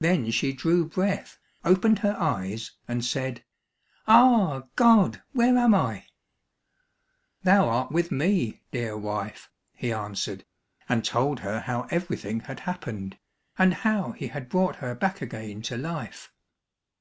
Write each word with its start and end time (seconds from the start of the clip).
Then 0.00 0.32
she 0.32 0.52
drew 0.52 0.84
breath, 0.84 1.38
opened 1.64 2.00
her 2.00 2.16
eyes, 2.18 2.72
and 2.88 3.04
said, 3.04 3.44
"Ah, 4.08 4.64
God, 4.74 5.22
where 5.30 5.56
am 5.56 5.76
I?" 5.76 6.06
"Thou 7.44 7.68
art 7.68 7.92
with 7.92 8.10
me, 8.10 8.62
dear 8.72 8.96
wife," 8.98 9.48
he 9.72 9.92
answered, 9.92 10.44
and 10.88 11.04
told 11.04 11.38
her 11.38 11.60
how 11.60 11.86
everything 11.88 12.40
had 12.40 12.58
happened, 12.58 13.16
and 13.56 13.72
how 13.72 14.10
he 14.10 14.26
had 14.26 14.48
brought 14.48 14.74
her 14.82 14.92
back 14.96 15.22
again 15.22 15.62
to 15.62 15.76
life. 15.76 16.32